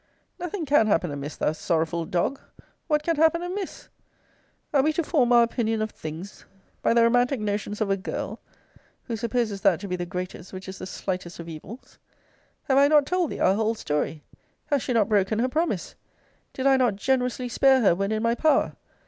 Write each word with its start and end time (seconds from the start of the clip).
Nothing 0.39 0.65
can 0.65 0.87
happen 0.87 1.11
amiss, 1.11 1.35
thou 1.35 1.51
sorrowful 1.51 2.05
dog! 2.05 2.39
What 2.87 3.03
can 3.03 3.17
happen 3.17 3.43
amiss? 3.43 3.87
Are 4.73 4.81
we 4.81 4.91
to 4.93 5.03
form 5.03 5.31
our 5.31 5.43
opinion 5.43 5.79
of 5.79 5.91
things 5.91 6.43
by 6.81 6.95
the 6.95 7.03
romantic 7.03 7.39
notions 7.39 7.81
of 7.81 7.91
a 7.91 7.97
girl, 7.97 8.39
who 9.03 9.15
supposes 9.15 9.61
that 9.61 9.79
to 9.81 9.87
be 9.87 9.95
the 9.95 10.07
greatest 10.07 10.53
which 10.53 10.67
is 10.67 10.79
the 10.79 10.87
slightest 10.87 11.39
of 11.39 11.47
evils? 11.47 11.99
Have 12.63 12.79
I 12.79 12.87
not 12.87 13.05
told 13.05 13.29
thee 13.29 13.39
our 13.39 13.53
whole 13.53 13.75
story? 13.75 14.23
Has 14.71 14.81
she 14.81 14.91
not 14.91 15.07
broken 15.07 15.37
her 15.37 15.47
promise? 15.47 15.93
Did 16.53 16.65
I 16.65 16.77
not 16.77 16.95
generously 16.95 17.47
spare 17.47 17.81
her, 17.81 17.93
when 17.93 18.11
in 18.11 18.23
my 18.23 18.33
power? 18.33 18.75